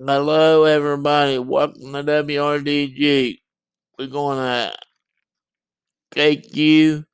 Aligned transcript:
Hello, 0.00 0.64
everybody. 0.64 1.38
Welcome 1.38 1.92
to 1.92 2.02
WRDG. 2.02 3.38
We're 3.96 4.06
going 4.08 4.38
to 4.38 4.76
take 6.10 6.56
you 6.56 7.04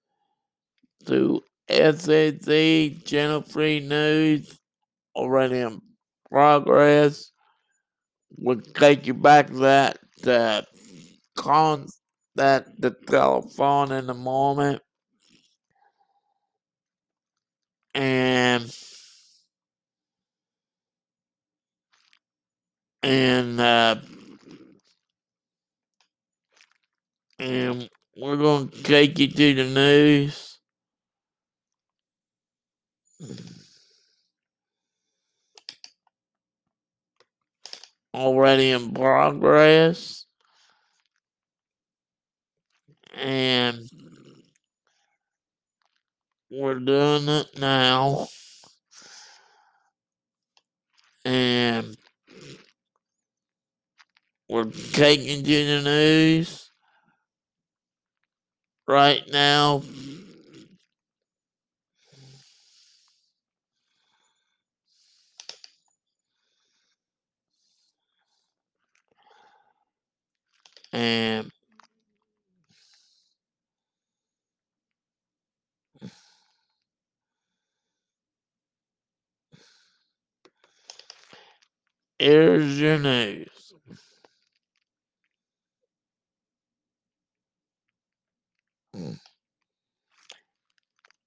to 1.04 1.42
SAC 1.68 3.04
Channel 3.04 3.42
3 3.42 3.80
News 3.80 4.58
already 5.14 5.58
in 5.58 5.82
progress. 6.30 7.32
We'll 8.38 8.62
take 8.62 9.06
you 9.06 9.12
back 9.12 9.48
to 9.48 9.58
that 9.58 9.98
uh, 10.26 10.62
con 11.36 11.86
that 12.36 12.80
the 12.80 12.92
telephone 13.06 13.92
in 13.92 14.08
a 14.08 14.14
moment. 14.14 14.80
And 17.94 18.74
and 23.02 23.60
uh, 23.60 23.96
and 27.38 27.88
we're 28.16 28.36
to 28.68 28.82
take 28.82 29.18
you 29.18 29.28
to 29.28 29.54
the 29.54 29.64
news. 29.64 30.58
Already 38.14 38.70
in 38.70 38.92
progress. 38.92 40.26
And 43.14 43.88
we're 46.50 46.78
doing 46.80 47.28
it 47.28 47.58
now. 47.58 48.28
And 51.24 51.96
we're 54.50 54.64
taking 54.64 55.44
to 55.44 55.66
the 55.66 55.82
news 55.82 56.72
right 58.88 59.22
now. 59.30 59.82
And 70.92 71.52
here's 82.18 82.80
your 82.80 82.98
news. 82.98 83.59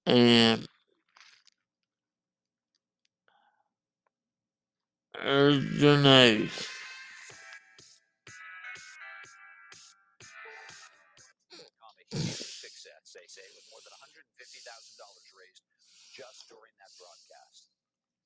And 0.06 0.68
here's 5.16 5.64
your 5.80 5.98
news. 5.98 6.52
comic 11.80 12.08
huge 12.12 12.54
they 13.16 13.30
say, 13.32 13.46
with 13.56 13.64
more 13.72 13.80
than 13.88 13.96
$150,000 13.96 14.28
raised 15.40 15.64
just 16.12 16.50
during 16.52 16.74
that 16.82 16.92
broadcast. 17.00 17.72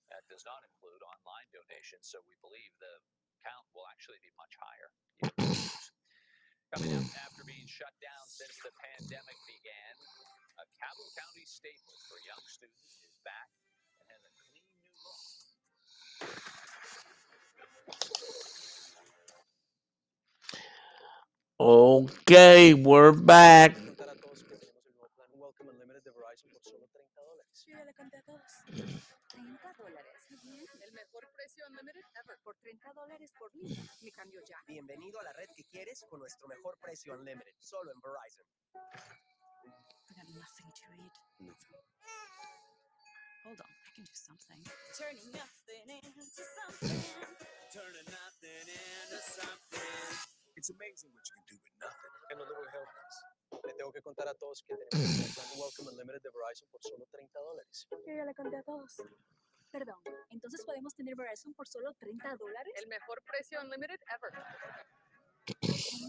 That 0.09 0.23
does 0.31 0.41
not 0.47 0.63
include 0.63 1.03
online 1.03 1.47
donations, 1.53 2.09
so 2.09 2.23
we 2.25 2.33
believe 2.41 2.71
the 2.79 2.95
count 3.45 3.67
will 3.75 3.85
actually 3.91 4.23
be 4.23 4.33
much 4.39 4.55
higher. 4.57 4.89
Coming 6.73 6.95
up 6.97 7.07
after 7.21 7.45
being 7.45 7.67
shut 7.67 7.93
down 8.01 8.25
since 8.25 8.55
the 8.63 8.73
pandemic 8.75 9.37
began, 9.45 9.93
Cabell 10.77 11.09
County 11.17 11.45
Staple 11.45 11.97
for 12.05 12.21
young 12.21 12.43
students 12.45 13.01
is 13.01 13.17
back 13.25 13.49
and 13.97 14.05
has 14.13 14.21
a 14.21 14.31
clean 14.37 14.61
new 14.77 14.93
look. 15.01 15.17
Okay, 21.57 22.73
we're 22.77 23.11
back. 23.11 23.73
Bienvenido 34.67 35.19
a 35.19 35.23
la 35.23 35.33
red 35.33 35.49
que 35.55 35.63
quieres 35.63 36.05
con 36.09 36.19
nuestro 36.19 36.47
mejor 36.47 36.77
precio 36.79 37.13
Unlimited, 37.13 37.53
solo 37.59 37.91
en 37.91 37.99
Verizon. 38.01 38.45
Got 40.17 40.33
nothing 40.33 40.65
to 40.73 40.89
eat. 40.97 41.61
Hold 43.45 43.61
on, 43.61 43.69
I 43.69 43.89
can 43.93 44.01
do 44.01 44.17
something. 44.17 44.57
Turning 44.97 45.29
nothing 45.29 45.85
into 45.93 46.41
something. 46.57 47.05
turning 47.69 48.09
nothing 48.09 48.65
into 48.65 49.19
something. 49.21 50.09
It's 50.57 50.73
amazing 50.73 51.13
what 51.13 51.21
you 51.21 51.37
can 51.37 51.45
do 51.53 51.57
with 51.61 51.77
nothing 51.77 52.13
and 52.33 52.37
a 52.41 52.45
little 52.49 52.65
help. 52.65 52.89
Le 53.61 53.77
tengo 53.77 53.93
que 53.93 54.01
contar 54.01 54.25
a 54.25 54.33
todos 54.33 54.65
que 54.65 54.73
tenemos 54.73 55.21
el 55.21 55.29
plan 55.37 55.53
Welcome 55.53 55.93
Unlimited 55.93 56.25
de 56.25 56.33
Verizon 56.33 56.65
por 56.73 56.81
solo 56.81 57.05
30 57.13 57.37
dólares. 57.37 57.85
Yo 57.85 58.13
ya 58.17 58.25
le 58.25 58.33
conté 58.33 58.57
a 58.57 58.63
todos. 58.65 58.97
Perdón, 59.69 60.01
entonces 60.33 60.65
podemos 60.65 60.95
tener 60.97 61.13
Verizon 61.13 61.53
por 61.53 61.67
solo 61.69 61.93
30 61.93 62.25
dólares. 62.41 62.73
El 62.73 62.87
mejor 62.89 63.21
precio 63.21 63.61
unlimited 63.61 64.01
ever. 64.09 64.33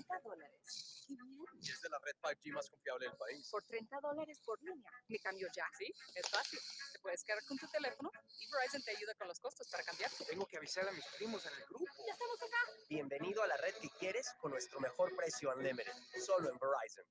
30 0.09 0.29
dólares. 0.29 1.05
Qué 1.07 1.15
bien. 1.15 1.45
Y 1.61 1.71
es 1.71 1.81
de 1.83 1.89
la 1.89 1.99
red 1.99 2.15
5G 2.23 2.53
más 2.53 2.71
confiable 2.71 3.07
del 3.07 3.17
país. 3.17 3.49
Por 3.51 3.63
30 3.65 4.01
dólares 4.01 4.41
por 4.45 4.63
línea. 4.63 4.91
Me 5.09 5.19
cambio 5.19 5.49
ya. 5.55 5.67
Sí, 5.77 5.93
es 6.15 6.29
fácil. 6.29 6.59
Te 6.93 6.99
puedes 7.01 7.25
quedar 7.25 7.45
con 7.45 7.59
tu 7.59 7.67
teléfono 7.69 8.11
y 8.41 8.51
Verizon 8.51 8.83
te 8.83 8.97
ayuda 8.97 9.15
con 9.15 9.29
los 9.29 9.41
costos 9.41 9.69
para 9.71 9.85
cambiar. 9.85 10.11
Tengo 10.29 10.47
que 10.47 10.57
avisar 10.57 10.89
a 10.89 10.93
mis 10.93 11.05
primos 11.17 11.45
en 11.47 11.53
el 11.53 11.65
grupo. 11.67 11.87
Ya 12.07 12.13
estamos 12.13 12.43
acá. 12.43 12.59
Bienvenido 12.89 13.43
a 13.43 13.47
la 13.47 13.57
red 13.57 13.75
que 13.75 13.91
quieres 13.99 14.33
con 14.41 14.53
nuestro 14.53 14.81
mejor 14.81 15.15
precio 15.17 15.53
Unlimited, 15.55 15.93
solo 16.25 16.51
en 16.51 16.59
Verizon. 16.59 17.05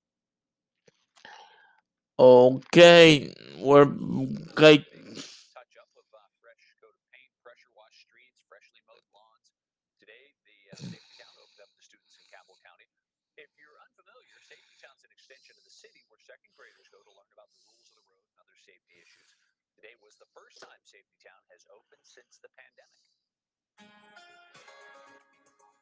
Okay, 2.19 3.31
we're 3.59 3.87
okay. 4.53 4.83
First 20.57 20.73
time 20.73 20.81
Safety 20.89 21.13
Town 21.21 21.37
has 21.53 21.69
opened 21.69 22.01
since 22.01 22.41
the 22.41 22.49
pandemic. 22.57 23.05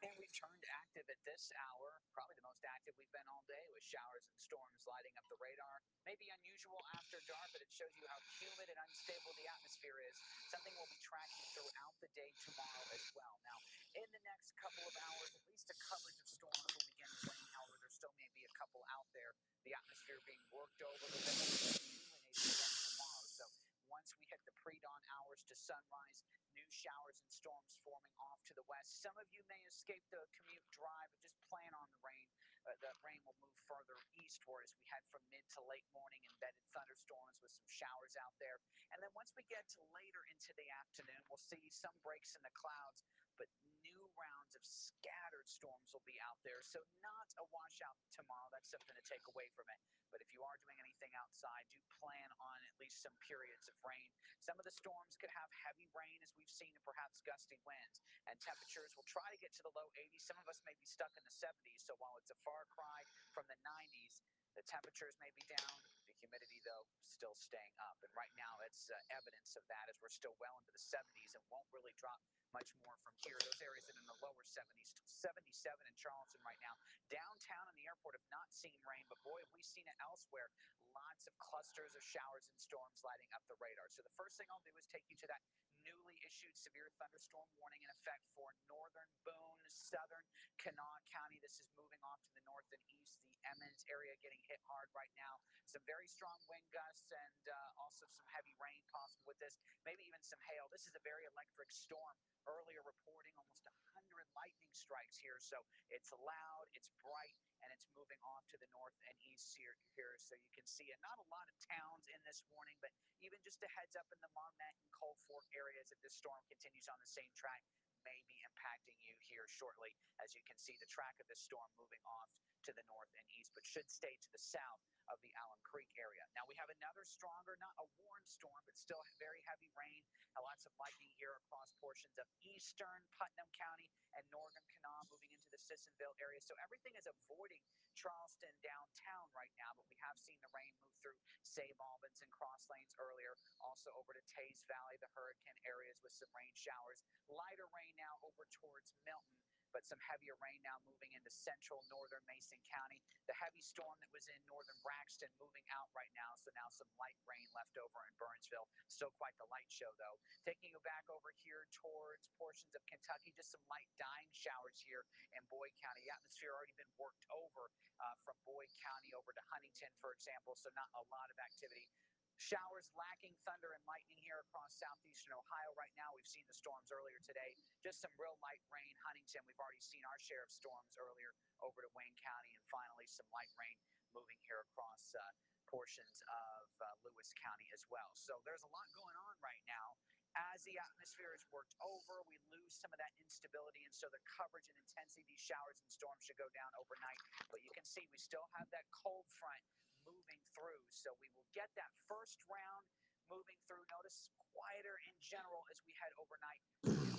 And 0.04 0.12
we've 0.20 0.36
turned 0.36 0.68
active 0.68 1.08
at 1.08 1.16
this 1.24 1.48
hour, 1.56 2.04
probably 2.12 2.36
the 2.36 2.44
most 2.44 2.60
active 2.68 2.92
we've 3.00 3.16
been 3.16 3.24
all 3.32 3.48
day, 3.48 3.72
with 3.72 3.88
showers 3.88 4.28
and 4.28 4.36
storms 4.36 4.84
lighting 4.84 5.16
up 5.16 5.24
the 5.32 5.40
radar. 5.40 5.80
Maybe 6.04 6.28
unusual 6.28 6.84
after 6.92 7.24
dark, 7.24 7.56
but 7.56 7.64
it 7.64 7.72
shows 7.72 7.96
you 7.96 8.04
how 8.12 8.20
humid 8.36 8.68
and 8.68 8.76
unstable 8.84 9.32
the 9.40 9.48
atmosphere 9.48 9.96
is. 10.12 10.20
Something 10.52 10.76
we'll 10.76 10.92
be 10.92 11.00
tracking 11.00 11.46
throughout 11.56 11.96
the 12.04 12.12
day 12.12 12.36
tomorrow 12.44 12.84
as 12.92 13.06
well. 13.16 13.40
Now, 13.48 13.56
in 13.96 14.08
the 14.12 14.24
next 14.28 14.60
couple 14.60 14.84
of 14.84 14.96
hours, 15.08 15.32
at 15.40 15.44
least 15.48 15.72
a 15.72 15.78
coverage 15.88 16.20
of 16.20 16.28
storms 16.28 16.68
will 16.76 16.84
begin 16.92 17.08
to 17.08 17.32
wane. 17.32 17.48
However, 17.56 17.80
there 17.80 17.96
still 17.96 18.12
may 18.20 18.28
be 18.36 18.44
a 18.44 18.52
couple 18.60 18.84
out 18.92 19.08
there. 19.16 19.40
The 19.64 19.72
atmosphere 19.72 20.20
being 20.28 20.44
worked 20.52 20.84
over, 20.84 21.08
but 21.08 21.24
then 21.24 21.32
it'll 21.32 21.64
be 21.64 21.96
illuminated 21.96 22.44
again 22.44 22.76
tomorrow. 22.92 23.24
So 23.24 23.48
once 23.88 24.12
we 24.20 24.28
hit 24.28 24.44
the 24.44 24.55
pre-dawn 24.66 25.04
hours 25.14 25.46
to 25.46 25.54
sunrise, 25.54 26.26
new 26.58 26.66
showers 26.74 27.22
and 27.22 27.30
storms 27.30 27.78
forming 27.86 28.18
off 28.18 28.42
to 28.50 28.58
the 28.58 28.66
west. 28.66 28.98
Some 28.98 29.14
of 29.22 29.30
you 29.30 29.46
may 29.46 29.62
escape 29.70 30.02
the 30.10 30.26
commute 30.34 30.66
drive, 30.74 31.14
but 31.14 31.22
just 31.22 31.38
plan 31.46 31.70
on 31.78 31.86
the 31.94 32.02
rain. 32.02 32.26
Uh, 32.66 32.74
the 32.82 32.98
rain 33.06 33.22
will 33.30 33.38
move 33.46 33.54
further 33.70 34.02
eastward 34.18 34.66
as 34.66 34.74
we 34.74 34.82
head 34.90 35.06
from 35.06 35.22
mid 35.30 35.46
to 35.54 35.62
late 35.70 35.86
morning, 35.94 36.26
embedded 36.26 36.66
thunderstorms 36.74 37.38
with 37.46 37.54
some 37.54 37.70
showers 37.70 38.18
out 38.18 38.34
there. 38.42 38.58
And 38.90 38.98
then 39.06 39.14
once 39.14 39.38
we 39.38 39.46
get 39.46 39.70
to 39.78 39.86
later 39.94 40.26
into 40.34 40.50
the 40.58 40.66
afternoon, 40.82 41.22
we'll 41.30 41.46
see 41.46 41.62
some 41.70 41.94
breaks 42.02 42.34
in 42.34 42.42
the 42.42 42.58
clouds, 42.58 43.06
but 43.38 43.46
new 43.86 44.02
rounds 44.18 44.58
of 44.58 44.66
scattered 44.66 45.46
storms 45.46 45.94
will 45.94 46.06
be 46.10 46.18
out 46.26 46.42
there. 46.42 46.66
So 46.66 46.82
not 47.06 47.30
a 47.38 47.46
washout 47.54 48.02
tomorrow. 48.10 48.50
That's 48.50 48.74
something 48.74 48.98
to 48.98 49.06
take 49.06 49.30
away 49.30 49.46
from 49.54 49.70
it. 49.70 49.78
But 50.10 50.26
if 50.26 50.34
you 50.34 50.42
are 50.42 50.58
doing 50.58 50.82
anything 50.82 51.14
outside, 51.22 51.70
do 51.70 51.78
plan 52.02 52.34
on 52.42 52.58
at 52.66 52.74
least 52.82 53.06
some 53.06 53.14
periods 53.22 53.70
of 53.70 53.78
rain. 53.86 54.05
Some 54.46 54.62
of 54.62 54.66
the 54.70 54.78
storms 54.78 55.18
could 55.18 55.34
have 55.34 55.50
heavy 55.66 55.90
rain, 55.98 56.22
as 56.22 56.30
we've 56.38 56.46
seen, 56.46 56.70
and 56.78 56.86
perhaps 56.86 57.18
gusty 57.26 57.58
winds. 57.66 57.98
And 58.30 58.38
temperatures 58.38 58.94
will 58.94 59.10
try 59.10 59.26
to 59.34 59.42
get 59.42 59.50
to 59.58 59.66
the 59.66 59.74
low 59.74 59.90
80s. 59.98 60.22
Some 60.22 60.38
of 60.38 60.46
us 60.46 60.62
may 60.62 60.78
be 60.78 60.86
stuck 60.86 61.10
in 61.18 61.26
the 61.26 61.34
70s. 61.34 61.82
So 61.82 61.98
while 61.98 62.14
it's 62.22 62.30
a 62.30 62.38
far 62.46 62.70
cry 62.70 63.10
from 63.34 63.50
the 63.50 63.58
90s, 63.66 64.22
the 64.54 64.62
temperatures 64.70 65.18
may 65.18 65.34
be 65.34 65.42
down 65.50 65.78
humidity, 66.20 66.60
though, 66.64 66.86
still 67.04 67.36
staying 67.36 67.76
up. 67.80 68.00
And 68.04 68.12
right 68.16 68.32
now, 68.36 68.60
it's 68.68 68.88
uh, 68.92 68.96
evidence 69.16 69.56
of 69.56 69.64
that 69.72 69.88
as 69.92 70.00
we're 70.00 70.14
still 70.14 70.36
well 70.40 70.56
into 70.60 70.72
the 70.72 70.82
70s 70.82 71.36
and 71.36 71.44
won't 71.52 71.68
really 71.72 71.96
drop 72.00 72.20
much 72.56 72.72
more 72.84 72.96
from 73.04 73.16
here. 73.24 73.36
Those 73.44 73.60
areas 73.60 73.88
are 73.92 74.00
in 74.00 74.08
the 74.08 74.20
lower 74.24 74.44
70s, 74.48 75.04
77 75.08 75.44
in 75.88 75.96
Charleston 76.00 76.40
right 76.48 76.60
now. 76.64 76.76
Downtown 77.12 77.66
and 77.68 77.76
the 77.76 77.88
airport 77.88 78.16
have 78.16 78.30
not 78.32 78.48
seen 78.52 78.80
rain, 78.88 79.04
but 79.12 79.20
boy, 79.28 79.44
have 79.44 79.52
we 79.52 79.64
seen 79.64 79.88
it 79.88 79.98
elsewhere. 80.00 80.52
Lots 80.96 81.28
of 81.28 81.36
clusters 81.38 81.92
of 81.96 82.04
showers 82.04 82.48
and 82.48 82.56
storms 82.56 83.04
lighting 83.04 83.32
up 83.36 83.44
the 83.52 83.60
radar. 83.60 83.92
So 83.92 84.00
the 84.00 84.16
first 84.16 84.40
thing 84.40 84.48
I'll 84.48 84.64
do 84.64 84.72
is 84.80 84.88
take 84.88 85.04
you 85.12 85.20
to 85.20 85.28
that 85.28 85.44
newly 85.86 86.18
issued 86.26 86.58
severe 86.58 86.90
thunderstorm 86.98 87.46
warning 87.62 87.86
in 87.86 87.92
effect 87.94 88.26
for 88.34 88.50
northern 88.66 89.14
Boone, 89.22 89.62
southern 89.70 90.26
Kanawha 90.58 90.98
County. 91.14 91.38
This 91.46 91.62
is 91.62 91.70
moving 91.78 92.02
off 92.02 92.26
to 92.26 92.34
the 92.34 92.42
north 92.50 92.66
and 92.74 92.82
east. 92.90 93.22
The 93.30 93.38
Emmons 93.46 93.86
area 93.86 94.18
getting 94.26 94.42
hit 94.50 94.58
hard 94.66 94.90
right 94.98 95.14
now. 95.14 95.38
Some 95.70 95.86
very 95.86 96.10
strong 96.10 96.42
wind 96.50 96.66
gusts 96.74 97.14
and 97.14 97.44
uh, 97.46 97.86
also 97.86 98.10
some 98.10 98.26
heavy 98.34 98.58
rain 98.58 98.82
possible 98.90 99.30
with 99.30 99.38
this. 99.38 99.62
Maybe 99.86 100.02
even 100.10 100.26
some 100.26 100.42
hail. 100.50 100.66
This 100.74 100.90
is 100.90 100.98
a 100.98 101.04
very 101.06 101.30
electric 101.30 101.70
storm. 101.70 102.18
Earlier 102.50 102.82
reporting 102.82 103.38
almost 103.38 103.62
100 103.62 104.26
lightning 104.34 104.74
strikes 104.74 105.22
here. 105.22 105.38
So 105.38 105.62
it's 105.94 106.10
loud, 106.18 106.66
it's 106.74 106.90
bright, 107.06 107.38
and 107.62 107.70
it's 107.70 107.86
moving 107.94 108.18
off 108.26 108.50
to 108.50 108.58
the 108.58 108.70
north 108.74 108.98
and 109.06 109.18
east 109.22 109.54
here, 109.54 109.78
here. 109.94 110.18
So 110.18 110.34
you 110.34 110.50
can 110.50 110.66
see 110.66 110.90
it. 110.90 110.98
Not 111.06 111.22
a 111.22 111.28
lot 111.30 111.46
of 111.46 111.56
towns 111.62 112.10
in 112.10 112.22
this 112.26 112.42
warning, 112.50 112.78
but 112.82 112.90
even 113.22 113.38
just 113.46 113.62
a 113.62 113.70
heads 113.70 113.94
up 113.94 114.10
in 114.10 114.18
the 114.26 114.32
Marmet 114.34 114.74
and 114.82 114.90
Coal 114.90 115.14
Fork 115.30 115.46
areas 115.76 115.92
if 115.92 116.00
this 116.00 116.16
storm 116.16 116.40
continues 116.48 116.88
on 116.88 116.96
the 117.04 117.12
same 117.12 117.28
track 117.36 117.60
may 118.06 118.22
be 118.30 118.38
impacting 118.46 119.02
you 119.02 119.18
here 119.26 119.50
shortly. 119.50 119.98
As 120.22 120.38
you 120.38 120.46
can 120.46 120.56
see, 120.62 120.78
the 120.78 120.88
track 120.88 121.18
of 121.18 121.26
this 121.26 121.42
storm 121.42 121.74
moving 121.76 122.06
off 122.06 122.30
to 122.70 122.72
the 122.74 122.86
north 122.90 123.14
and 123.18 123.26
east, 123.30 123.54
but 123.54 123.66
should 123.66 123.90
stay 123.90 124.18
to 124.22 124.32
the 124.34 124.42
south 124.42 124.82
of 125.10 125.22
the 125.22 125.34
Alum 125.38 125.62
Creek 125.62 125.90
area. 125.98 126.26
Now 126.34 126.50
we 126.50 126.58
have 126.58 126.70
another 126.70 127.06
stronger, 127.06 127.58
not 127.62 127.78
a 127.78 127.86
warm 128.02 128.26
storm, 128.26 128.66
but 128.66 128.74
still 128.74 129.02
very 129.22 129.42
heavy 129.46 129.70
rain 129.78 130.02
and 130.34 130.42
lots 130.42 130.66
of 130.66 130.74
lightning 130.82 131.14
here 131.22 131.38
across 131.46 131.78
portions 131.78 132.18
of 132.18 132.26
eastern 132.42 133.06
Putnam 133.22 133.48
County 133.54 133.94
and 134.18 134.26
northern 134.34 134.66
Kanawha 134.68 135.08
moving 135.14 135.30
into 135.30 135.48
the 135.54 135.62
Sissonville 135.62 136.18
area. 136.18 136.42
So 136.42 136.58
everything 136.58 136.98
is 136.98 137.06
avoiding 137.06 137.62
Charleston 137.94 138.52
downtown 138.66 139.30
right 139.38 139.54
now, 139.56 139.72
but 139.78 139.88
we 139.88 139.96
have 140.04 140.20
seen 140.20 140.42
the 140.44 140.52
rain 140.52 140.76
move 140.82 140.98
through 141.00 141.16
St. 141.46 141.72
Albans 141.80 142.20
and 142.20 142.32
Cross 142.36 142.68
Lanes 142.68 142.98
earlier, 143.00 143.38
also 143.64 143.94
over 143.96 144.12
to 144.12 144.24
Teays 144.28 144.68
Valley, 144.68 145.00
the 145.00 145.12
hurricane 145.16 145.56
areas 145.64 146.04
with 146.04 146.12
some 146.12 146.34
rain 146.36 146.52
showers. 146.58 147.06
Lighter 147.32 147.70
rain 147.72 147.95
now 147.98 148.22
over 148.22 148.48
towards 148.52 148.94
Milton 149.04 149.46
but 149.76 149.84
some 149.84 150.00
heavier 150.08 150.40
rain 150.40 150.64
now 150.64 150.80
moving 150.88 151.12
into 151.12 151.28
central 151.28 151.84
northern 151.92 152.24
Mason 152.32 152.56
County. 152.64 153.04
The 153.28 153.36
heavy 153.36 153.60
storm 153.60 154.00
that 154.00 154.08
was 154.16 154.24
in 154.32 154.40
northern 154.48 154.80
Braxton 154.80 155.28
moving 155.36 155.68
out 155.68 155.92
right 155.92 156.16
now, 156.16 156.32
so 156.40 156.48
now 156.56 156.72
some 156.72 156.88
light 156.96 157.20
rain 157.28 157.52
left 157.52 157.76
over 157.76 158.08
in 158.08 158.16
Burnsville. 158.16 158.72
Still 158.88 159.12
quite 159.20 159.36
the 159.36 159.52
light 159.52 159.68
show 159.68 159.92
though. 160.00 160.16
Taking 160.48 160.72
you 160.72 160.80
back 160.88 161.04
over 161.12 161.36
here 161.44 161.68
towards 161.76 162.32
portions 162.40 162.72
of 162.72 162.88
Kentucky, 162.88 163.36
just 163.36 163.52
some 163.52 163.68
light 163.68 163.92
dying 164.00 164.32
showers 164.32 164.80
here 164.80 165.04
in 165.36 165.44
Boyd 165.52 165.76
County. 165.76 166.00
The 166.08 166.16
atmosphere 166.16 166.56
already 166.56 166.80
been 166.80 166.96
worked 166.96 167.28
over 167.28 167.68
uh, 168.00 168.16
from 168.24 168.40
Boyd 168.48 168.72
County 168.80 169.12
over 169.12 169.36
to 169.36 169.44
Huntington, 169.52 169.92
for 170.00 170.16
example, 170.16 170.56
so 170.56 170.72
not 170.72 170.88
a 170.96 171.04
lot 171.12 171.28
of 171.28 171.36
activity. 171.44 171.92
Showers 172.36 172.92
lacking 173.00 173.32
thunder 173.48 173.72
and 173.72 173.84
lightning 173.88 174.20
here 174.20 174.38
across 174.44 174.76
southeastern 174.76 175.34
Ohio 175.34 175.72
right 175.80 175.94
now. 175.96 176.12
We've 176.12 176.28
seen 176.28 176.44
the 176.46 176.54
storms 176.54 176.92
earlier 176.92 177.18
today. 177.24 177.56
Just 177.80 178.04
some 178.04 178.12
real 178.20 178.36
light 178.44 178.62
rain. 178.70 178.92
Huntington, 179.08 179.48
we've 179.48 179.60
already 179.60 179.82
seen 179.82 180.04
our 180.04 180.20
share 180.20 180.44
of 180.44 180.52
storms 180.52 181.00
earlier 181.00 181.32
over 181.64 181.80
to 181.80 181.90
Wayne 181.96 182.16
County, 182.20 182.52
and 182.52 182.62
finally 182.68 183.08
some 183.08 183.26
light 183.32 183.50
rain 183.56 183.80
moving 184.12 184.38
here 184.44 184.60
across 184.68 185.16
uh, 185.16 185.24
portions 185.72 186.20
of 186.28 186.68
uh, 186.84 186.86
Lewis 187.08 187.32
County 187.40 187.72
as 187.72 187.88
well. 187.88 188.12
So 188.14 188.38
there's 188.44 188.64
a 188.68 188.72
lot 188.72 188.88
going 188.94 189.16
on 189.16 189.36
right 189.40 189.64
now. 189.64 189.96
As 190.36 190.68
the 190.68 190.76
atmosphere 190.76 191.32
is 191.32 191.48
worked 191.48 191.80
over, 191.80 192.20
we 192.28 192.36
lose 192.52 192.76
some 192.76 192.92
of 192.92 193.00
that 193.00 193.16
instability, 193.24 193.88
and 193.88 193.96
so 193.96 194.12
the 194.12 194.20
coverage 194.28 194.68
and 194.68 194.76
intensity 194.84 195.24
of 195.24 195.32
these 195.32 195.40
showers 195.40 195.80
and 195.80 195.88
storms 195.88 196.28
should 196.28 196.36
go 196.36 196.52
down 196.52 196.76
overnight. 196.76 197.24
But 197.48 197.64
you 197.64 197.72
can 197.72 197.88
see 197.88 198.04
we 198.12 198.20
still 198.20 198.44
have 198.60 198.68
that 198.76 198.92
cold 198.92 199.32
front 199.40 199.64
moving 200.06 200.42
through. 200.54 200.82
So 200.94 201.12
we 201.20 201.30
will 201.34 201.50
get 201.58 201.74
that 201.76 201.92
first 202.06 202.40
round 202.48 202.86
moving 203.28 203.58
through. 203.66 203.82
Notice 203.90 204.30
quieter 204.54 204.96
in 205.04 205.16
general 205.20 205.66
as 205.74 205.82
we 205.84 205.92
head 206.00 206.14
overnight. 206.16 206.64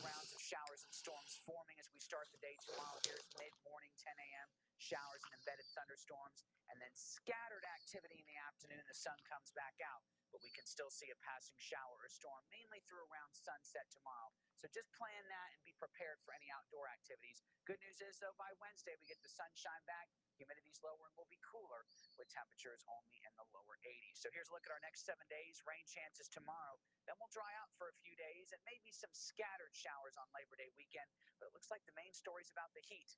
Rounds 0.01 0.31
of 0.33 0.41
showers 0.41 0.81
and 0.87 0.93
storms 0.95 1.37
forming 1.45 1.77
as 1.83 1.91
we 1.93 2.01
start 2.01 2.31
the 2.33 2.41
day 2.41 2.55
tomorrow. 2.65 2.97
Here's 3.05 3.27
mid 3.37 3.53
morning, 3.67 3.93
10 4.01 4.15
a.m. 4.15 4.49
Showers 4.77 5.25
and 5.25 5.35
embedded 5.41 5.67
thunderstorms, 5.73 6.45
and 6.69 6.77
then 6.79 6.93
scattered 6.93 7.65
activity 7.77 8.21
in 8.21 8.29
the 8.29 8.41
afternoon. 8.45 8.85
The 8.85 8.97
sun 8.97 9.17
comes 9.25 9.51
back 9.57 9.81
out, 9.81 10.05
but 10.29 10.45
we 10.45 10.53
can 10.53 10.69
still 10.69 10.93
see 10.93 11.09
a 11.09 11.19
passing 11.25 11.57
shower 11.57 11.97
or 11.97 12.11
storm, 12.13 12.45
mainly 12.53 12.85
through 12.85 13.05
around 13.09 13.33
sunset 13.33 13.89
tomorrow. 13.89 14.31
So 14.61 14.69
just 14.73 14.93
plan 14.93 15.25
that 15.33 15.49
and 15.57 15.61
be 15.65 15.77
prepared 15.77 16.21
for 16.25 16.37
any 16.37 16.49
outdoor 16.53 16.89
activities. 16.93 17.41
Good 17.65 17.81
news 17.81 18.01
is, 18.05 18.21
though, 18.21 18.37
by 18.37 18.53
Wednesday 18.61 18.97
we 19.01 19.09
get 19.09 19.21
the 19.25 19.33
sunshine 19.33 19.85
back, 19.89 20.13
humidity's 20.37 20.81
lower, 20.85 21.09
and 21.09 21.17
we'll 21.17 21.31
be 21.33 21.41
cooler 21.41 21.89
with 22.17 22.29
temperatures 22.33 22.85
only 22.89 23.21
in 23.25 23.33
the 23.37 23.49
lower 23.53 23.81
80s. 23.85 24.21
So 24.21 24.33
here's 24.33 24.49
a 24.49 24.55
look 24.57 24.65
at 24.69 24.73
our 24.73 24.85
next 24.85 25.05
seven 25.05 25.25
days. 25.29 25.65
Rain 25.65 25.85
chances 25.89 26.29
tomorrow. 26.29 26.81
Then 27.05 27.17
we'll 27.21 27.33
dry 27.33 27.53
out 27.61 27.73
for 27.77 27.89
a 27.89 27.97
few 28.01 28.17
days 28.17 28.53
and 28.53 28.61
maybe 28.65 28.93
some 28.93 29.13
scattered 29.13 29.73
showers 29.77 30.17
on 30.17 30.29
Labor 30.37 30.57
Day 30.57 30.73
weekend. 30.77 31.09
But 31.41 31.53
it 31.53 31.55
looks 31.57 31.73
like 31.73 31.85
the 31.85 31.97
main 31.97 32.13
story 32.17 32.45
is 32.45 32.53
about 32.53 32.73
the 32.73 32.85
heat 32.85 33.07
as 33.07 33.15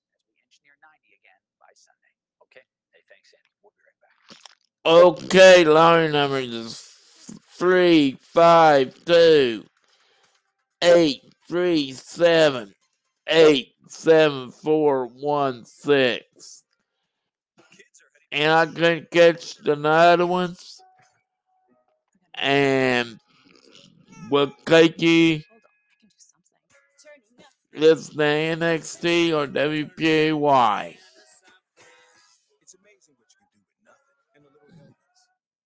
inch 0.49 0.61
near 0.65 0.77
90 0.81 1.21
again 1.21 1.41
by 1.61 1.69
Sunday. 1.77 2.12
Okay. 2.43 2.65
Hey, 2.93 3.05
thanks, 3.09 3.35
Andy. 3.37 3.53
We'll 3.61 3.73
be 3.77 3.85
right 3.85 4.00
back. 4.00 4.33
Okay, 4.89 5.65
lottery 5.65 6.11
number 6.11 6.39
is 6.39 6.81
three 7.59 8.17
five 8.21 8.95
two 9.05 9.65
eight 10.83 11.23
three 11.49 11.93
seven 11.93 12.73
eight 13.27 13.75
seven 13.89 14.50
four 14.50 15.06
one 15.06 15.65
six. 15.65 16.65
Kids 17.71 18.00
are 18.00 18.11
heading 18.33 18.47
And 18.47 18.53
I 18.53 18.67
couldn't 18.67 19.11
catch 19.11 19.56
the 19.56 19.77
other 19.89 20.27
ones. 20.27 20.81
And 22.35 23.19
we'll 24.31 24.55
take 24.65 25.03
you 25.03 25.43
Turning 27.78 27.92
up. 27.92 27.98
this 27.98 28.08
the 28.10 28.25
NXT 28.58 29.30
or 29.34 29.46
WPAY. 29.46 30.98
It's 32.60 32.75
amazing 32.75 33.14
what 33.19 33.30
you 33.30 33.38
can 33.38 33.54
do 33.54 33.62
with 33.70 33.78
nothing 33.86 34.19
and 34.34 34.42
a 34.42 34.50
little 34.50 34.75
help. 34.75 34.98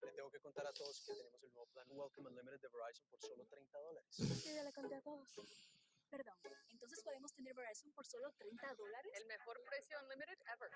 Le 0.02 0.12
tengo 0.12 0.30
que 0.30 0.40
contar 0.40 0.66
a 0.66 0.72
todos 0.72 1.00
que 1.00 1.14
tenemos 1.14 1.42
el 1.42 1.50
nuevo 1.52 1.66
plan 1.72 1.86
Welcome 1.90 2.28
Unlimited 2.28 2.60
de 2.60 2.68
Verizon 2.68 3.06
por 3.08 3.20
solo 3.20 3.46
30 3.48 3.78
dólares. 3.78 4.04
Sí, 4.12 4.52
ya 4.54 4.62
le 4.62 4.72
conté 4.72 4.94
a 4.96 5.00
todos. 5.00 5.28
Perdón, 6.10 6.34
entonces 6.68 7.02
podemos 7.02 7.32
tener 7.32 7.54
Verizon 7.54 7.92
por 7.92 8.06
solo 8.06 8.30
30 8.36 8.74
dólares. 8.74 9.12
El 9.16 9.26
mejor 9.26 9.62
precio 9.64 9.96
unlimited 10.04 10.38
ever. 10.52 10.70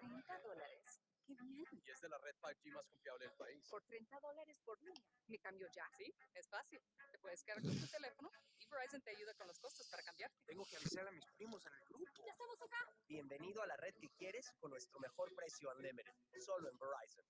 30 0.00 0.40
dólares. 0.40 1.03
Qué 1.26 1.34
bien. 1.34 1.66
Y 1.84 1.90
es 1.90 2.00
de 2.00 2.08
la 2.08 2.18
red 2.18 2.34
5G 2.36 2.72
más 2.72 2.86
confiable 2.86 3.24
del 3.26 3.36
país. 3.36 3.68
Por 3.70 3.82
30 3.84 4.20
dólares 4.20 4.60
por 4.64 4.82
línea. 4.82 5.02
Mi 5.26 5.38
cambio 5.38 5.68
ya. 5.74 5.88
Sí, 5.96 6.14
es 6.34 6.48
fácil. 6.48 6.80
Te 7.10 7.18
puedes 7.18 7.42
quedar 7.42 7.62
con 7.62 7.78
tu 7.78 7.86
teléfono 7.86 8.30
y 8.58 8.66
Verizon 8.66 9.00
te 9.02 9.10
ayuda 9.10 9.34
con 9.34 9.46
los 9.46 9.58
costos 9.58 9.88
para 9.88 10.02
cambiarte. 10.02 10.36
Tengo 10.44 10.64
que 10.66 10.76
avisar 10.76 11.06
a 11.06 11.12
mis 11.12 11.26
primos 11.36 11.64
en 11.66 11.72
el 11.74 11.84
grupo. 11.88 12.04
¡Ya 12.24 12.32
estamos 12.32 12.60
acá! 12.60 12.76
Bienvenido 13.06 13.62
a 13.62 13.66
la 13.66 13.76
red 13.76 13.94
que 13.94 14.10
quieres 14.10 14.52
con 14.58 14.70
nuestro 14.70 15.00
mejor 15.00 15.34
precio 15.34 15.70
Unlimited, 15.76 16.14
solo 16.40 16.68
en 16.68 16.78
Verizon. 16.78 17.24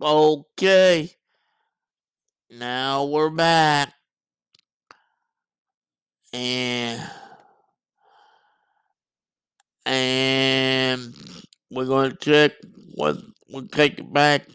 Okay. 0.00 1.16
Now 2.50 3.04
we're 3.04 3.30
back. 3.30 3.94
And 6.32 7.00
and 9.86 11.14
we're 11.70 11.86
gonna 11.86 12.14
check 12.16 12.52
what 12.94 13.16
we'll 13.48 13.66
take 13.68 13.98
it 13.98 14.12
back 14.12 14.46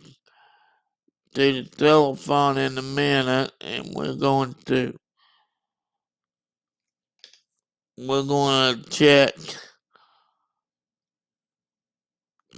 to 1.33 1.53
the 1.53 1.63
telephone 1.63 2.57
in 2.57 2.77
a 2.77 2.81
minute 2.81 3.51
and 3.61 3.89
we're 3.93 4.15
going 4.15 4.55
to 4.65 4.93
we're 7.97 8.23
gonna 8.23 8.81
check 8.89 9.33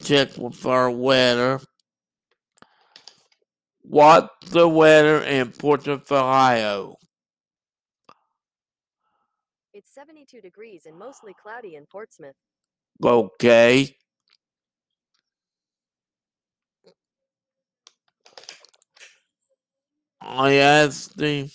check 0.04 0.38
with 0.38 0.66
our 0.66 0.90
weather 0.90 1.60
What's 3.90 4.52
the 4.52 4.68
weather 4.68 5.24
in 5.24 5.52
Ohio? 5.64 6.96
It's 9.74 9.92
72 9.96 10.42
degrees 10.42 10.86
and 10.86 10.96
mostly 10.96 11.34
cloudy 11.34 11.76
in 11.76 11.88
Portsmouth. 11.88 12.36
Okay. 13.04 13.96
I 20.22 20.54
asked 20.56 21.20
him. 21.20 21.50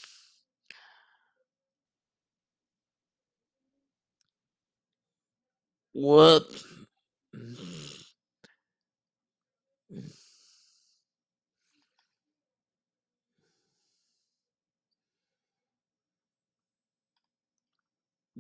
What 5.95 6.45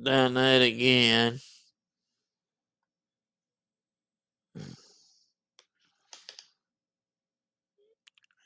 done 0.00 0.34
that 0.34 0.62
again. 0.62 1.40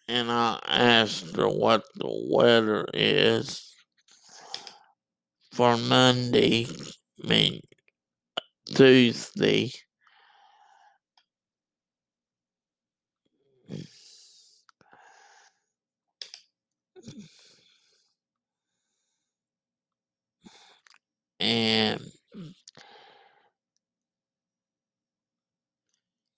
And 0.09 0.29
I 0.33 0.59
asked 0.67 1.37
her 1.37 1.49
what 1.49 1.85
the 1.95 2.09
weather 2.31 2.87
is 2.93 3.73
for 5.53 5.77
Monday, 5.77 6.67
I 7.23 7.27
mean 7.27 7.61
Tuesday. 8.75 9.71
And 21.41 22.00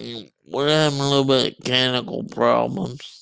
mm, 0.00 0.30
we're 0.46 0.68
having 0.68 0.98
a 1.00 1.08
little 1.08 1.24
bit 1.24 1.52
of 1.52 1.58
mechanical 1.58 2.24
problems. 2.24 3.19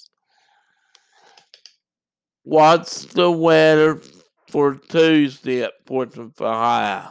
What's 2.48 3.04
the 3.04 3.30
weather 3.30 4.00
for 4.48 4.76
Tuesday 4.76 5.62
at 5.64 5.84
Portsmouth, 5.84 6.40
Ohio? 6.40 7.10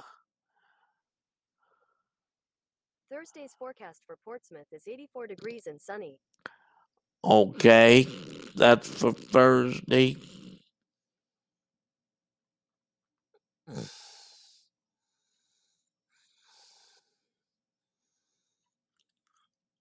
Thursday's 3.12 3.52
forecast 3.60 4.02
for 4.08 4.16
Portsmouth 4.26 4.66
is 4.72 4.88
84 4.88 5.28
degrees 5.28 5.68
and 5.68 5.80
sunny. 5.80 6.18
Okay, 7.24 8.08
that's 8.56 8.90
for 8.90 9.12
Thursday. 9.12 10.18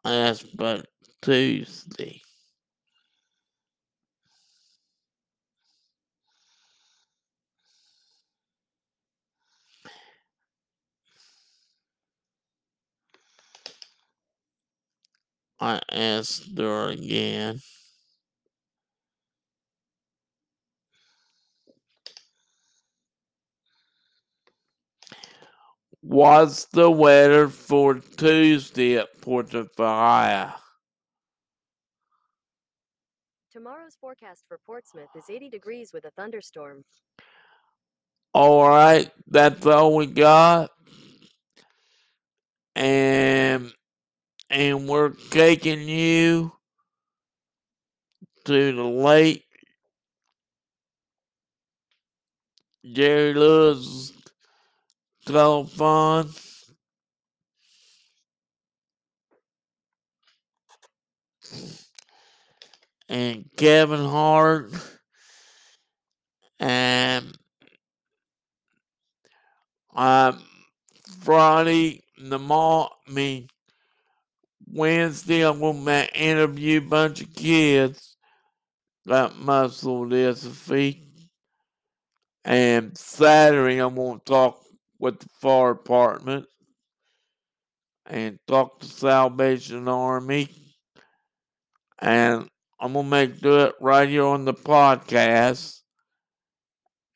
That's 0.05 0.43
but 0.43 0.87
Tuesday. 1.23 2.21
I 15.67 15.81
asked 15.91 16.57
her 16.57 16.91
again. 16.91 17.61
What's 26.03 26.67
the 26.67 26.89
weather 26.89 27.49
for 27.49 27.95
Tuesday 27.95 28.97
at 28.97 29.09
Ohio? 29.27 30.53
Tomorrow's 33.51 33.97
forecast 34.01 34.45
for 34.47 34.61
Portsmouth 34.65 35.09
is 35.17 35.25
80 35.29 35.51
degrees 35.51 35.91
with 35.93 36.05
a 36.05 36.13
thunderstorm. 36.13 36.85
All 38.33 38.69
right, 38.69 39.11
that's 39.27 39.67
all 39.67 39.97
we 39.97 40.07
got. 40.07 40.71
And 42.77 43.73
and 44.50 44.88
we're 44.88 45.11
taking 45.31 45.88
you 45.88 46.53
to 48.45 48.73
the 48.73 48.85
late 48.85 49.45
Jerry 52.85 53.35
Lewis 53.35 54.12
telephone. 55.26 56.31
And 63.09 63.49
Kevin 63.57 64.05
Hart 64.05 64.73
and 66.59 67.37
um 69.95 70.43
Friday 71.21 72.03
the 72.19 72.38
mall 72.38 72.97
I 73.07 73.12
mean 73.12 73.49
Wednesday 74.69 75.47
I'm 75.47 75.61
gonna 75.61 76.09
interview 76.15 76.79
a 76.79 76.83
bunch 76.83 77.23
of 77.23 77.35
kids 77.35 78.17
got 79.07 79.39
muscle 79.39 80.05
dystrophy. 80.05 81.03
And 82.45 82.97
Saturday 82.97 83.79
I'm 83.79 83.95
gonna 83.95 84.21
talk 84.25 84.63
with 84.99 85.21
the 85.21 85.29
fire 85.41 85.75
department 85.75 86.47
and 88.07 88.39
talk 88.47 88.81
to 88.81 88.87
Salvation 88.87 89.89
Army. 89.89 90.49
And 91.99 92.49
I'm 92.81 92.93
gonna 92.93 93.09
make 93.09 93.41
do 93.41 93.61
it 93.61 93.75
right 93.81 94.09
here 94.09 94.25
on 94.25 94.45
the 94.45 94.55
podcast. 94.55 95.81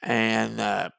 And 0.02 0.58
uh, 0.58 0.90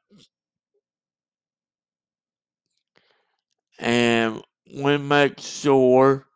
and 3.78 4.40
we 4.74 4.96
make 4.96 5.40
sure 5.40 6.26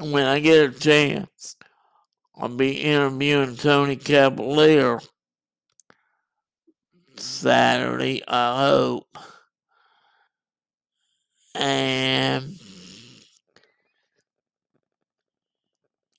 when 0.00 0.26
I 0.26 0.40
get 0.40 0.70
a 0.70 0.78
chance, 0.78 1.56
I'll 2.36 2.48
be 2.48 2.72
interviewing 2.80 3.56
Tony 3.56 3.96
Cavalier 3.96 5.00
Saturday, 7.16 8.22
I 8.26 8.68
hope. 8.68 9.06
And 11.54 12.58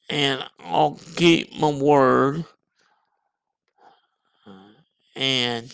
and 0.09 0.45
I'll 0.59 0.99
keep 1.15 1.57
my 1.59 1.69
word. 1.71 2.45
And 5.15 5.73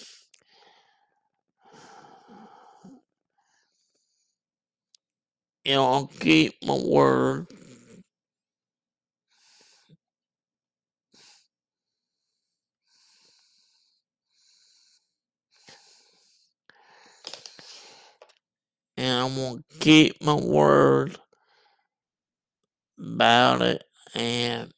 you 5.65 5.73
know, 5.73 5.85
I'll 5.85 6.07
keep 6.07 6.55
my 6.65 6.77
word. 6.77 7.47
And 19.07 19.25
I'm 19.33 19.35
gonna 19.37 19.63
keep 19.81 20.23
my 20.23 20.35
word 20.35 21.17
about 22.99 23.61
it 23.63 23.83
and 24.15 24.71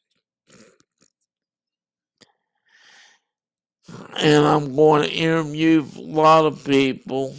and 4.20 4.46
I'm 4.46 4.76
going 4.76 5.04
to 5.04 5.12
interview 5.16 5.86
a 5.98 6.02
lot 6.02 6.46
of 6.46 6.64
people. 6.66 7.36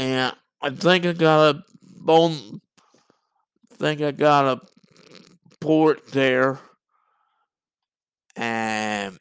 And 0.00 0.34
I 0.62 0.70
think 0.70 1.04
I 1.04 1.12
got 1.12 1.56
a 1.56 1.62
bone. 1.82 2.62
think 3.74 4.00
I 4.00 4.12
got 4.12 4.46
a 4.46 4.60
port 5.60 6.06
there. 6.12 6.58
And 8.34 9.18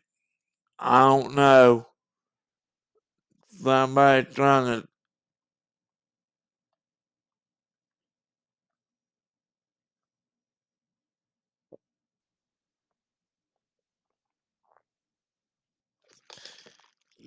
I 0.79 1.01
don't 1.01 1.35
know. 1.35 1.87
Somebody 3.61 4.33
trying 4.33 4.81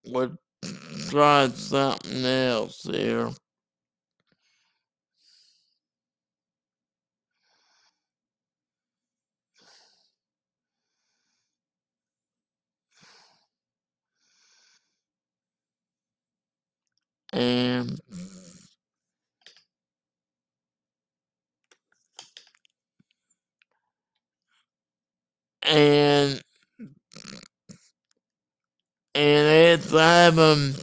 we're 0.09 0.31
trying 1.11 1.53
something 1.53 2.25
else 2.25 2.83
here. 2.85 3.31
And 17.33 18.01
and 25.63 26.41
and 29.19 29.49
it's 29.49 29.91
having 29.91 30.75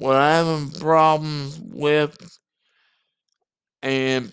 we're 0.00 0.20
having 0.20 0.68
problems 0.80 1.60
with 1.62 2.18
and 3.82 4.32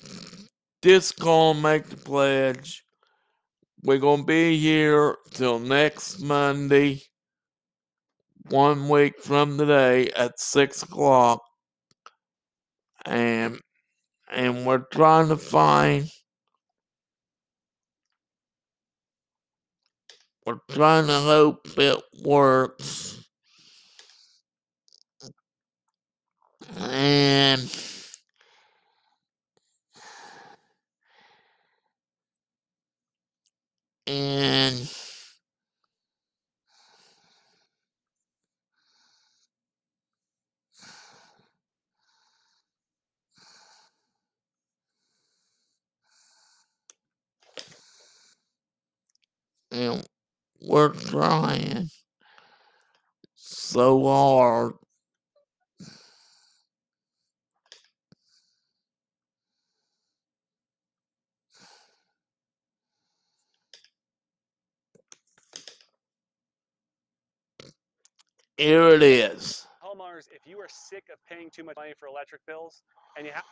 this 0.82 1.12
gonna 1.12 1.62
make 1.62 1.86
the 1.86 1.98
pledge. 1.98 2.84
We're 3.84 4.00
gonna 4.00 4.24
be 4.24 4.58
here 4.58 5.16
till 5.30 5.60
next 5.60 6.20
Monday, 6.20 7.04
one 8.50 8.90
week 8.90 9.22
from 9.22 9.60
today 9.60 10.10
at 10.16 10.40
six 10.40 10.82
o'clock. 10.82 11.42
And 13.06 13.60
and 14.32 14.66
we're 14.66 14.86
trying 14.92 15.28
to 15.28 15.38
find 15.38 16.10
we're 20.48 20.60
trying 20.72 21.08
to 21.08 21.14
hope 21.20 21.68
it 21.78 22.04
works. 22.24 23.26
And 26.80 27.72
and 34.08 34.92
we're 50.68 50.90
trying 50.90 51.90
so 53.36 54.04
hard. 54.04 54.74
Here 68.58 68.90
it 68.90 69.04
is. 69.04 69.68
homeowners, 69.84 70.28
if 70.32 70.48
you 70.48 70.58
are 70.60 70.68
sick 70.68 71.06
of 71.14 71.20
paying 71.30 71.50
too 71.52 71.64
much 71.64 71.76
money 71.76 71.94
for 71.98 72.08
electric 72.08 72.44
bills 72.46 72.82
and 73.16 73.26
you 73.26 73.32
have 73.32 73.44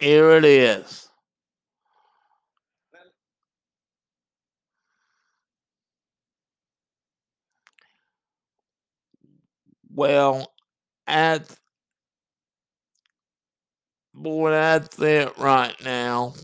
Here 0.00 0.30
it 0.30 0.44
is. 0.44 1.08
Well, 9.92 10.52
at 11.06 11.48
boy, 14.14 14.50
that's 14.50 14.98
it 14.98 15.36
right 15.38 15.74
now. 15.84 16.34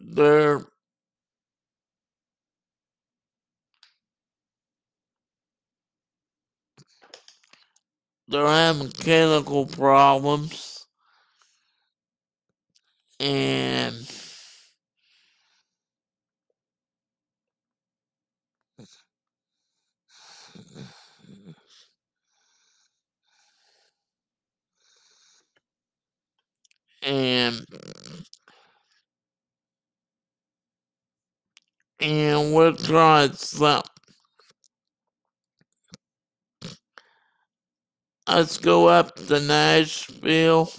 They're 0.00 0.62
they're 8.28 8.46
having 8.46 8.84
mechanical 8.88 9.66
problems 9.66 10.86
and 13.20 13.94
and 27.02 27.64
and 32.00 32.54
we're 32.54 32.72
trying 32.72 33.32
something. 33.34 33.90
Let's 38.28 38.58
go 38.58 38.88
up 38.88 39.16
to 39.16 39.40
Nashville. 39.40 40.72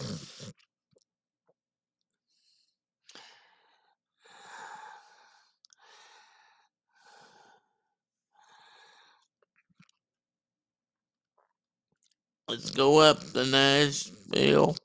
Let's 12.47 12.71
go 12.71 12.99
up 12.99 13.19
to 13.33 13.45
Nashville. 13.45 14.75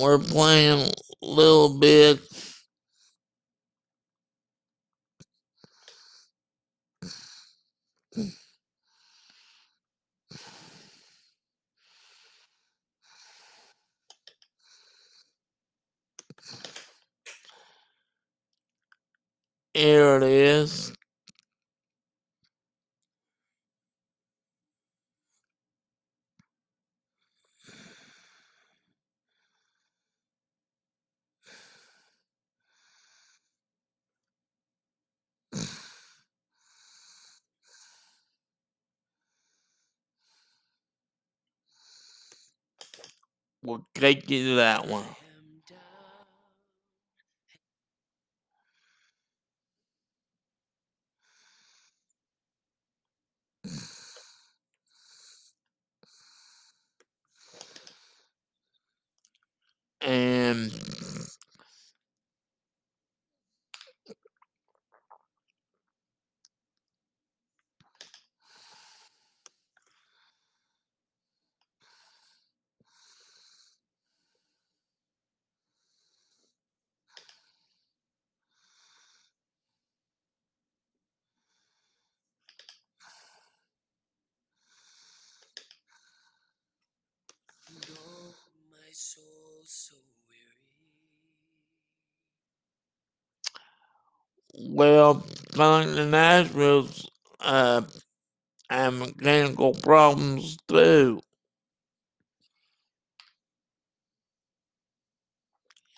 we're 0.00 0.18
playing 0.18 0.80
a 1.22 1.26
little 1.26 1.78
bit. 1.78 2.20
Here 19.74 20.16
it 20.16 20.24
is. 20.24 20.89
We'll 43.62 43.86
take 43.94 44.28
you 44.30 44.50
to 44.50 44.54
that 44.56 44.86
one. 44.86 45.06
And 60.02 60.72
my 88.70 88.90
soul 88.92 89.62
so 89.64 89.96
well, 94.68 95.24
going 95.52 95.94
to 95.96 96.06
Nashville's 96.06 97.08
uh, 97.40 97.82
have 98.70 98.94
mechanical 98.94 99.74
problems 99.74 100.56
too. 100.68 101.20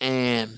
And 0.00 0.52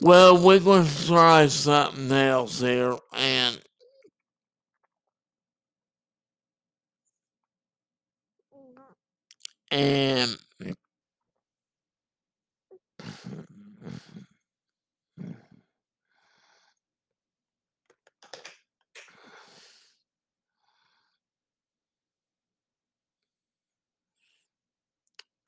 well, 0.00 0.42
we're 0.42 0.60
going 0.60 0.86
to 0.86 1.06
try 1.06 1.46
something 1.46 2.10
else 2.12 2.60
here, 2.60 2.96
and 3.14 3.60
and 9.70 10.36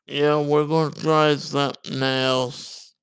yeah, 0.07 0.41
we're 0.41 0.67
going 0.67 0.93
to 0.93 1.01
try 1.01 1.35
something 1.37 2.03
else 2.03 2.95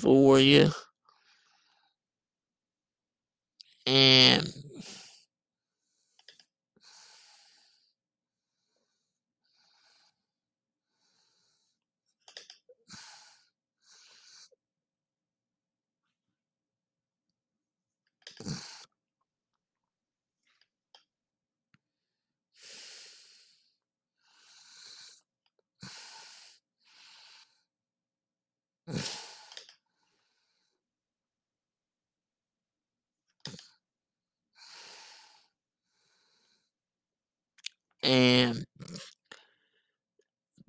for 0.00 0.38
you. 0.38 0.70
And 3.86 4.46
and 38.02 38.64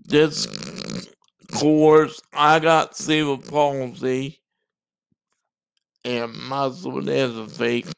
this 0.06 0.48
course, 1.54 2.22
I 2.34 2.60
got 2.60 2.96
cerebral 2.98 3.42
palsy 3.50 4.42
and 6.06 6.34
muscle 6.34 7.02
dystrophy. 7.02 7.92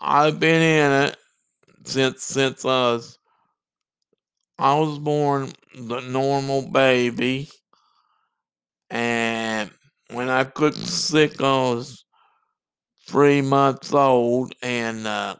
I've 0.00 0.38
been 0.38 0.62
in 0.62 0.92
it 1.08 1.16
since 1.84 2.24
since 2.24 2.64
was 2.64 3.18
I 4.58 4.74
was 4.80 4.98
born 4.98 5.52
the 5.76 6.00
normal 6.00 6.68
baby, 6.68 7.48
and 8.90 9.70
when 10.10 10.28
I 10.28 10.44
could 10.44 10.74
sick, 10.74 11.40
I 11.40 11.44
was 11.74 12.04
three 13.08 13.40
months 13.40 13.92
old, 13.94 14.54
and 14.62 15.06
uh, 15.06 15.36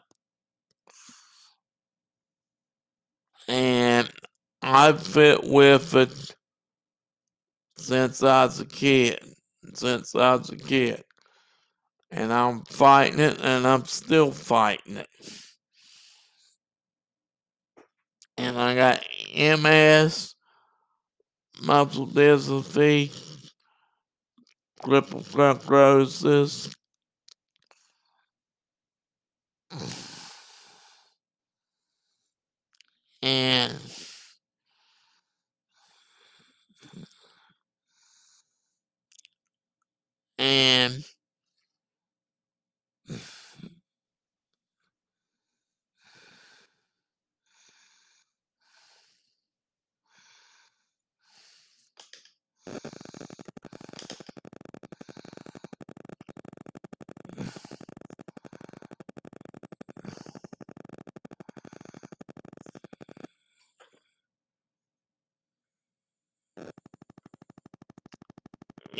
and 3.48 4.10
I've 4.62 5.02
fit 5.02 5.44
with 5.44 5.94
it 5.94 6.34
since 7.76 8.22
I 8.22 8.46
was 8.46 8.60
a 8.60 8.64
kid. 8.64 9.20
Since 9.74 10.14
I 10.14 10.36
was 10.36 10.50
a 10.50 10.56
kid. 10.56 11.02
And 12.10 12.32
I'm 12.32 12.64
fighting 12.64 13.20
it 13.20 13.40
and 13.42 13.66
I'm 13.66 13.84
still 13.84 14.30
fighting 14.30 14.96
it. 14.96 15.08
And 18.36 18.58
I 18.58 18.74
got 18.74 19.04
MS, 19.36 20.34
muscle 21.62 22.06
dystrophy, 22.08 23.12
cryptocrosis. 24.82 26.74
And 33.24 33.72
and 40.38 41.04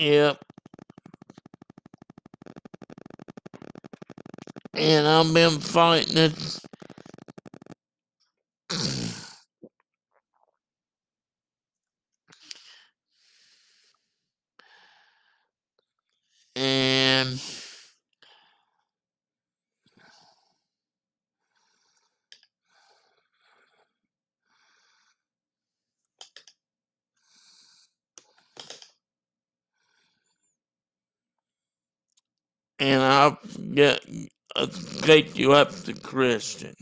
Yep. 0.05 0.39
And 4.77 5.07
I've 5.09 5.35
been 5.35 5.61
fighting 5.61 6.19
it. 6.19 6.64
And 32.85 33.03
I'll 33.03 33.39
get 33.73 34.05
take 35.01 35.39
you 35.39 35.53
up 35.53 35.71
to 35.85 35.95
Christian. 35.95 36.75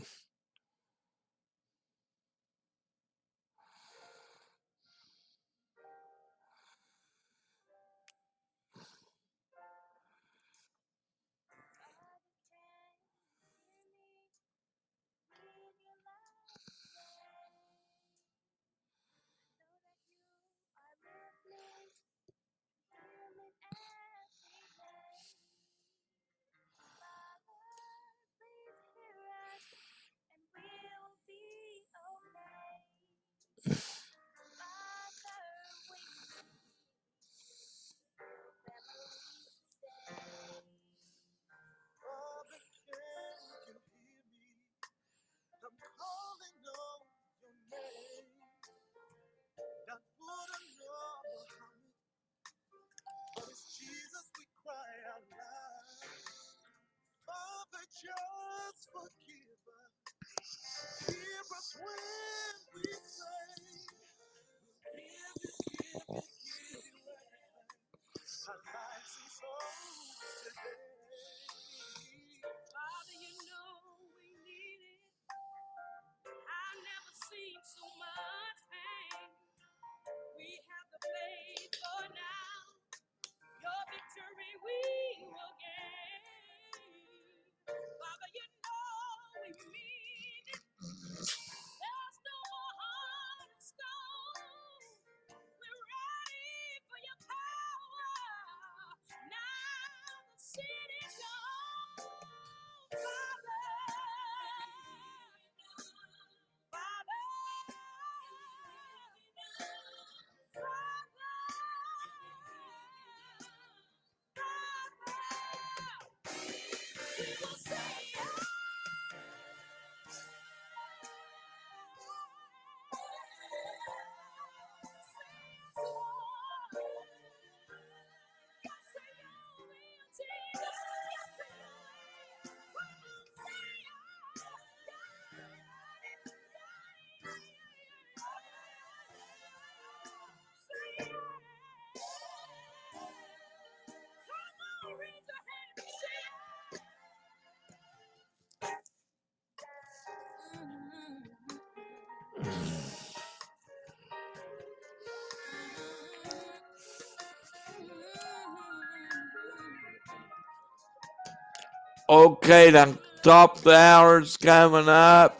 Okay, 162.09 162.69
the 162.69 162.97
top 163.23 163.57
of 163.57 163.63
the 163.63 163.75
hour's 163.75 164.35
coming 164.35 164.89
up. 164.89 165.39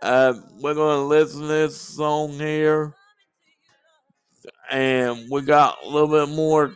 Uh, 0.00 0.34
we're 0.60 0.74
gonna 0.74 1.04
listen 1.04 1.40
to 1.40 1.46
this 1.48 1.76
song 1.76 2.34
here, 2.34 2.94
and 4.70 5.28
we 5.28 5.42
got 5.42 5.78
a 5.82 5.88
little 5.88 6.08
bit 6.08 6.32
more. 6.32 6.72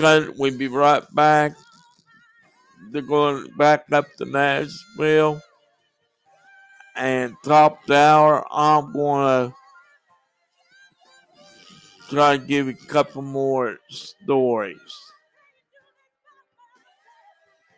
We'll 0.00 0.58
be 0.58 0.66
right 0.66 1.04
back. 1.14 1.52
They're 2.90 3.02
going 3.02 3.46
back 3.56 3.84
up 3.92 4.06
to 4.18 4.24
Nashville, 4.24 5.40
and 6.96 7.36
top 7.44 7.78
the 7.86 7.94
hour. 7.94 8.44
I'm 8.50 8.92
gonna 8.92 9.54
try 12.08 12.38
to 12.38 12.44
give 12.44 12.66
you 12.66 12.72
a 12.72 12.86
couple 12.86 13.22
more 13.22 13.76
stories 13.88 15.09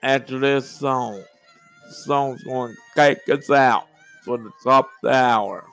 after 0.02 0.38
this 0.38 0.68
song. 0.68 1.22
The 1.86 1.94
song's 1.94 2.42
going 2.44 2.74
to 2.74 2.78
take 2.94 3.28
us 3.28 3.50
out 3.50 3.86
for 4.24 4.38
the 4.38 4.50
top 4.64 4.90
hour. 5.06 5.64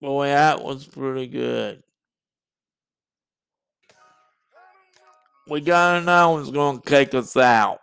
Boy, 0.00 0.26
that 0.26 0.62
was 0.62 0.86
pretty 0.86 1.26
good. 1.26 1.82
We 5.48 5.60
got 5.60 6.02
another 6.02 6.32
one's 6.32 6.50
going 6.50 6.80
to 6.80 6.88
take 6.88 7.14
us 7.14 7.36
out. 7.36 7.80